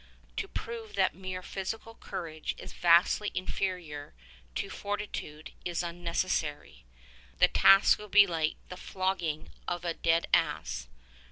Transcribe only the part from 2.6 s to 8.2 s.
vastly inferior to fortitude is unnecessary: the task would